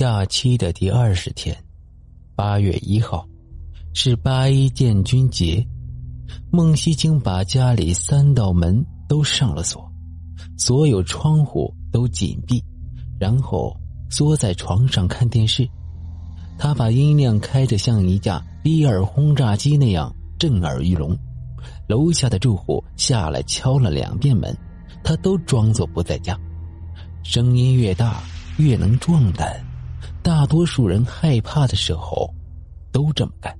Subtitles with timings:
[0.00, 1.54] 假期的第二十天，
[2.34, 3.28] 八月一号，
[3.92, 5.62] 是八一建军节。
[6.50, 9.92] 孟西京把家里三道门都上了锁，
[10.56, 12.64] 所有窗户都紧闭，
[13.18, 13.76] 然后
[14.08, 15.68] 缩在床上看电视。
[16.58, 21.14] 他把音量开着，像一架 B 二轰炸机那样震耳欲聋。
[21.86, 24.56] 楼下的住户下来敲了两遍门，
[25.04, 26.40] 他都装作不在家。
[27.22, 28.22] 声音越大，
[28.56, 29.62] 越能壮胆。
[30.22, 32.32] 大多数人害怕的时候，
[32.92, 33.56] 都这么干。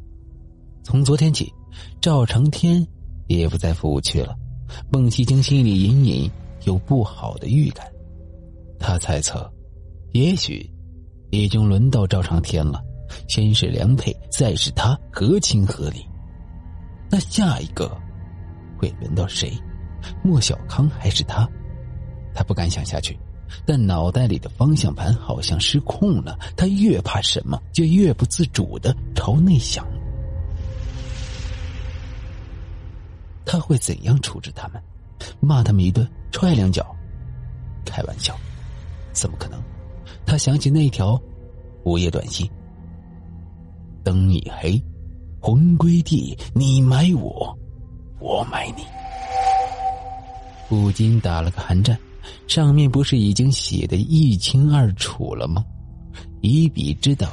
[0.83, 1.53] 从昨天起，
[2.01, 2.87] 赵长天
[3.29, 4.37] 也不在服务区了。
[4.91, 6.31] 孟西京心里隐隐
[6.65, 7.87] 有不好的预感，
[8.79, 9.51] 他猜测，
[10.13, 10.69] 也许
[11.31, 12.83] 已经轮到赵长天了。
[13.29, 16.07] 先是梁佩，再是他，合情合理。
[17.11, 17.91] 那下一个
[18.79, 19.53] 会轮到谁？
[20.23, 21.49] 莫小康还是他？
[22.33, 23.19] 他不敢想下去。
[23.65, 29.87] 但脑袋里的方向盘好像失控了，他越怕什么，就越不自主的朝内想。
[33.45, 34.81] 他会怎样处置他们？
[35.41, 36.95] 骂他们一顿，踹两脚？
[37.85, 38.39] 开玩笑，
[39.13, 39.61] 怎么可能？
[40.25, 41.21] 他想起那条
[41.85, 42.49] 午夜短信
[44.05, 44.81] ：“灯一黑，
[45.41, 47.59] 魂归地，你埋我，
[48.21, 48.85] 我埋你。”
[50.69, 51.99] 不禁打了个寒战。
[52.47, 55.65] 上面不是已经写的一清二楚了吗？
[56.41, 57.29] 以彼之道，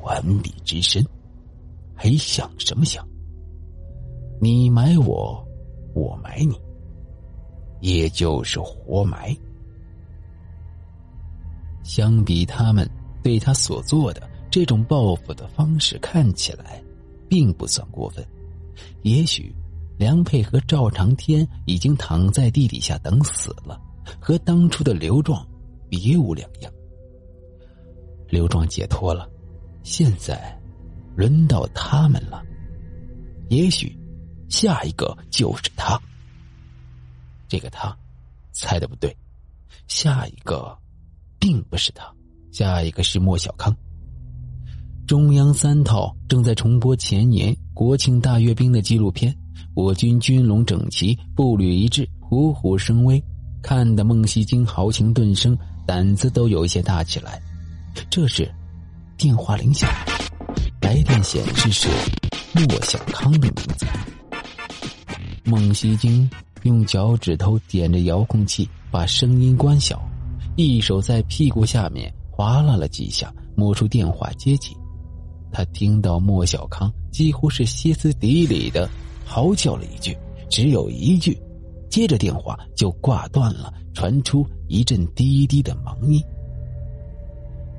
[0.00, 1.04] 还彼之身，
[1.94, 3.06] 还想什么想？
[4.40, 5.46] 你埋我，
[5.94, 6.54] 我埋你，
[7.80, 9.36] 也就是活埋。
[11.84, 12.88] 相比他们
[13.22, 16.82] 对他所做的这种报复的方式，看起来
[17.28, 18.26] 并不算过分。
[19.02, 19.54] 也许
[19.98, 23.80] 梁佩和赵长天已经躺在地底下等死了。
[24.20, 25.46] 和当初的刘壮
[25.88, 26.72] 别无两样。
[28.28, 29.28] 刘壮解脱了，
[29.82, 30.58] 现在
[31.14, 32.42] 轮到他们了。
[33.48, 33.94] 也许
[34.48, 36.00] 下一个就是他。
[37.48, 37.94] 这个他
[38.52, 39.14] 猜的不对，
[39.86, 40.74] 下一个
[41.38, 42.10] 并不是他，
[42.50, 43.76] 下一个是莫小康。
[45.06, 49.36] 中央三套正在重播前年国庆大阅兵的纪录片，
[49.74, 53.22] 我军军容整齐，步履一致，虎虎生威。
[53.62, 55.56] 看得孟西京豪情顿生，
[55.86, 57.40] 胆子都有些大起来。
[58.10, 58.52] 这时，
[59.16, 59.88] 电话铃响，
[60.80, 61.88] 来电显示是
[62.54, 63.86] 莫小康的名字。
[65.44, 66.28] 孟西京
[66.64, 70.02] 用脚趾头点着遥控器，把声音关小，
[70.56, 74.76] 一手在屁股下面划拉了几下，摸出电话接起。
[75.52, 78.88] 他听到莫小康几乎是歇斯底里的
[79.24, 80.16] 嚎叫了一句，
[80.50, 81.38] 只有一句。
[81.92, 86.18] 接着电话就挂断了，传出一阵低低的忙音。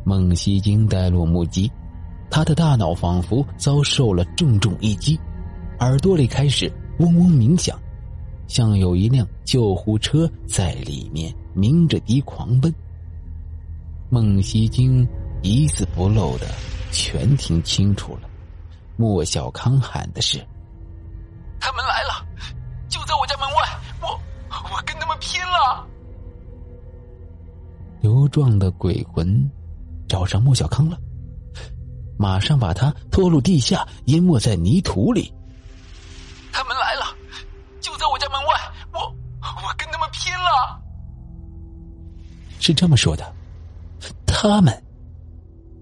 [0.06, 1.72] 孟西京呆若木鸡，
[2.29, 5.19] 他的大脑仿佛遭受了重重一击，
[5.79, 7.75] 耳朵里开始嗡嗡鸣响，
[8.46, 12.72] 像有一辆救护车在里面鸣着笛狂奔。
[14.12, 15.07] 孟西京
[15.41, 16.45] 一字不漏的
[16.91, 18.30] 全听清楚了，
[18.95, 20.38] 莫小康喊的是
[21.59, 21.92] ：“他们来
[28.03, 29.49] 刘壮的鬼魂
[30.09, 30.97] 找上莫小康了，
[32.19, 35.33] 马上把他拖入地下，淹没在泥土里。
[36.51, 37.05] 他们来了，
[37.79, 38.49] 就在我家门外，
[38.91, 38.99] 我
[39.39, 40.77] 我跟他们拼了！
[42.59, 43.33] 是这么说的，
[44.27, 44.83] 他们，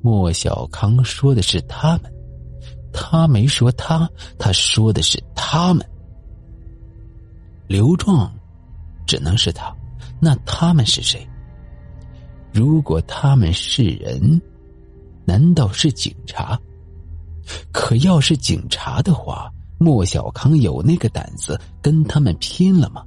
[0.03, 2.13] 莫小康说的是他们，
[2.93, 4.07] 他没说他，
[4.37, 5.83] 他说的是他们。
[7.67, 8.31] 刘壮。
[9.07, 9.75] 只能是他，
[10.21, 11.27] 那他们是谁？
[12.53, 14.41] 如果他们是人，
[15.25, 16.59] 难道是警察？
[17.71, 23.03] 可要是警察的话，莫小康有那个胆子跟他们拼了吗？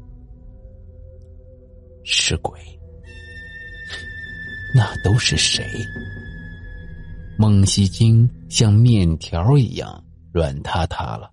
[2.04, 2.58] 是鬼？
[4.74, 5.64] 那都是谁？
[7.38, 11.30] 孟西京像面条一样软塌塌了。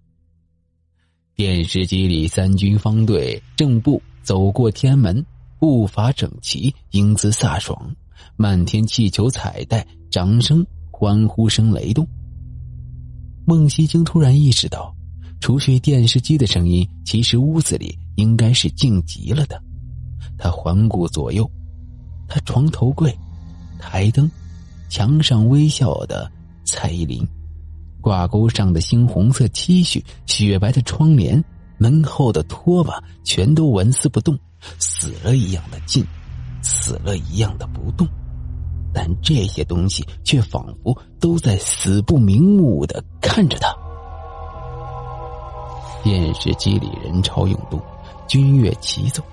[1.35, 4.01] 电视机里，三军方队正步。
[4.23, 5.25] 走过天安门，
[5.61, 7.95] 步伐整齐，英姿飒爽，
[8.35, 12.03] 漫天气球彩带，掌声、欢呼声雷动。
[13.45, 14.91] 孟西京突然意识到，
[15.39, 19.61] 除去电视机的声音，其实屋子里应该是静极了的。
[20.35, 21.47] 他环顾左右，
[22.27, 23.15] 他床头柜、
[23.77, 24.27] 台灯、
[24.89, 26.27] 墙上微笑的
[26.65, 27.23] 蔡依林，
[28.01, 31.43] 挂钩上的猩红色 T 恤，雪白的窗帘。
[31.77, 34.35] 门后的拖把全都纹丝不动，
[34.79, 36.05] 死了一样的静，
[36.61, 38.07] 死了一样的不动。
[38.93, 43.73] 但这些东西却仿佛都在死不瞑目的看着他。
[46.03, 47.79] 电视机里人潮涌动，
[48.27, 49.23] 军乐齐奏，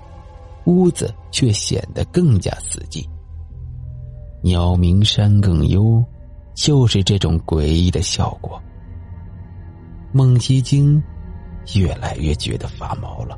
[0.65, 3.05] 屋子却显得更加死寂。
[4.41, 6.01] 鸟鸣山更幽，
[6.55, 8.61] 就是这种诡异的效果。
[10.13, 11.03] 孟西京
[11.75, 13.37] 越来越觉得发毛了。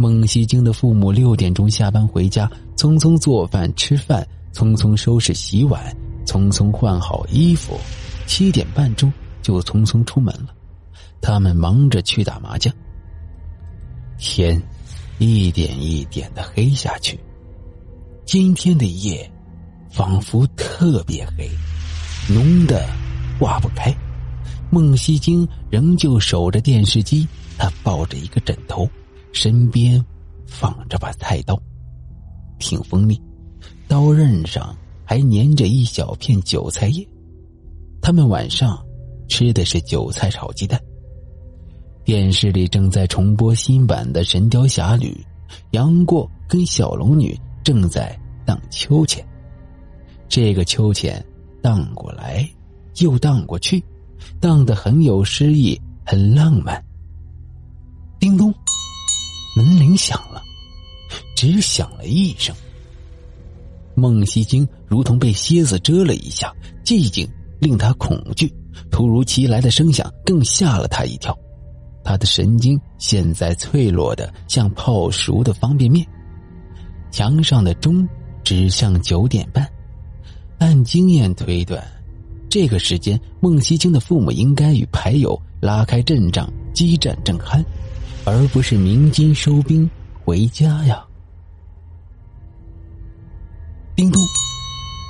[0.00, 5.94] 孟西京的父母六点钟下班回家，匆匆做饭吃饭，匆匆收拾洗碗，
[6.24, 7.78] 匆匆换好衣服，
[8.26, 9.12] 七点半钟
[9.42, 10.54] 就匆匆出门了。
[11.20, 12.72] 他们忙着去打麻将。
[14.16, 14.58] 天
[15.18, 17.20] 一点一点的黑下去，
[18.24, 19.30] 今天的夜。
[19.90, 21.50] 仿佛特别黑，
[22.32, 22.88] 浓的
[23.38, 23.92] 化不开。
[24.70, 27.26] 孟西京仍旧守着电视机，
[27.58, 28.88] 他抱着一个枕头，
[29.32, 30.04] 身边
[30.46, 31.60] 放着把菜刀，
[32.58, 33.20] 挺锋利，
[33.88, 37.06] 刀刃上还粘着一小片韭菜叶。
[38.02, 38.82] 他们晚上
[39.28, 40.80] 吃的是韭菜炒鸡蛋。
[42.04, 45.12] 电视里正在重播新版的《神雕侠侣》，
[45.72, 49.24] 杨过跟小龙女正在荡秋千。
[50.28, 51.24] 这个秋千
[51.62, 52.48] 荡过来，
[53.00, 53.84] 又荡过去，
[54.40, 56.82] 荡得很有诗意，很浪漫。
[58.18, 58.52] 叮咚，
[60.00, 60.42] 响了，
[61.36, 62.54] 只响了一声。
[63.94, 66.50] 孟西京如同被蝎子蛰了一下，
[66.84, 68.50] 寂静令他恐惧，
[68.90, 71.36] 突如其来的声响更吓了他一跳。
[72.02, 76.06] 他的神经现在脆弱的像泡熟的方便面。
[77.10, 78.08] 墙上的钟
[78.42, 79.68] 指向九点半。
[80.58, 81.86] 按经验推断，
[82.48, 87.62] 这个时间孟西京的父母应该与牌友拉开阵仗，激战正酣，
[88.24, 89.88] 而不是鸣金收兵
[90.22, 91.04] 回家呀。
[93.96, 94.20] 叮咚，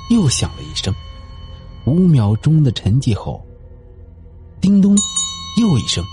[0.09, 0.93] 又响了一声，
[1.85, 3.45] 五秒钟的沉寂后，
[4.59, 4.95] 叮咚，
[5.59, 6.03] 又一声。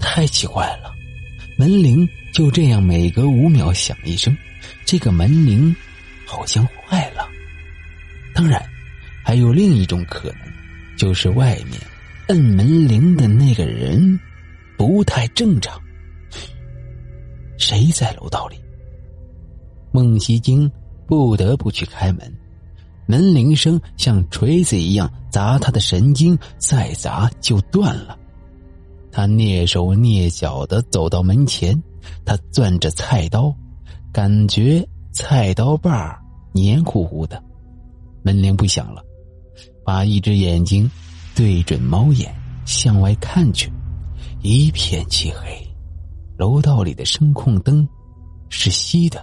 [0.00, 0.92] 太奇怪了，
[1.58, 4.36] 门铃就这样每隔五秒响一声，
[4.84, 5.74] 这个门铃
[6.26, 7.28] 好像坏了。
[8.34, 8.64] 当然，
[9.24, 10.40] 还有另一种可能，
[10.96, 11.80] 就是外面
[12.28, 14.18] 摁门铃的那个人
[14.80, 15.78] 不太正常。
[17.58, 18.56] 谁在楼道里？
[19.92, 20.72] 孟西京
[21.06, 22.34] 不得不去开门，
[23.04, 28.18] 门铃声像锤子一样砸他的神经，再砸就断了。
[29.12, 31.78] 他蹑手蹑脚的走到门前，
[32.24, 33.54] 他攥着菜刀，
[34.10, 36.18] 感觉菜刀把
[36.52, 37.38] 黏糊糊的。
[38.22, 39.04] 门铃不响了，
[39.84, 40.90] 把一只眼睛
[41.36, 42.34] 对准猫眼
[42.64, 43.70] 向外看去，
[44.42, 45.66] 一片漆黑，
[46.38, 47.86] 楼道里的声控灯
[48.48, 49.22] 是熄的，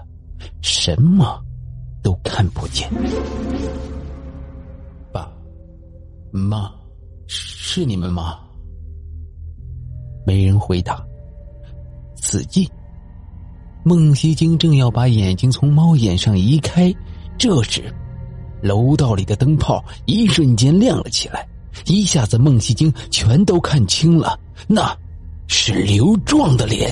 [0.62, 1.44] 什么
[2.04, 2.88] 都看不见。
[5.12, 5.28] 爸
[6.32, 6.72] 妈，
[7.26, 8.38] 是你们吗？
[10.24, 11.04] 没人回答。
[12.16, 12.70] 死寂。
[13.84, 16.94] 孟西京正要把眼睛从猫眼上移开，
[17.40, 17.92] 这时。
[18.62, 21.48] 楼道里的灯泡一瞬间亮了起来，
[21.86, 24.96] 一下子孟西京全都看清了，那
[25.48, 26.92] 是刘壮的脸。